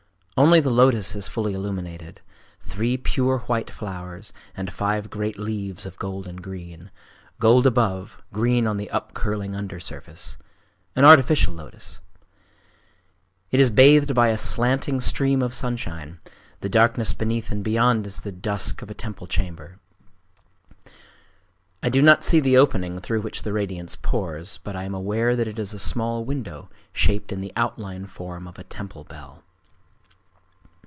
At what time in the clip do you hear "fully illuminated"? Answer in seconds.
1.27-2.21